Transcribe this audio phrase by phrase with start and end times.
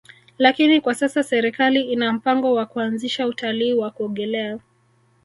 [0.37, 4.59] Lakini kwa sasa serikali ina mpango wa kuanzisha utalii wa kuogelea